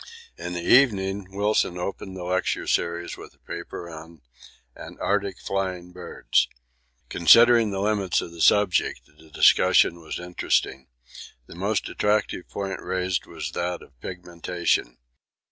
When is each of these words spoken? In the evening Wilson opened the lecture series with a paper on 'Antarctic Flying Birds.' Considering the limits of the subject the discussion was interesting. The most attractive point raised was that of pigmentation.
In 0.35 0.53
the 0.53 0.63
evening 0.63 1.27
Wilson 1.29 1.77
opened 1.77 2.17
the 2.17 2.23
lecture 2.23 2.65
series 2.65 3.17
with 3.17 3.35
a 3.35 3.37
paper 3.37 3.87
on 3.87 4.23
'Antarctic 4.75 5.37
Flying 5.39 5.91
Birds.' 5.91 6.47
Considering 7.09 7.69
the 7.69 7.79
limits 7.81 8.19
of 8.19 8.31
the 8.31 8.41
subject 8.41 9.01
the 9.19 9.29
discussion 9.29 9.99
was 10.01 10.17
interesting. 10.17 10.87
The 11.45 11.53
most 11.53 11.87
attractive 11.87 12.49
point 12.49 12.81
raised 12.81 13.27
was 13.27 13.51
that 13.51 13.83
of 13.83 13.99
pigmentation. 13.99 14.97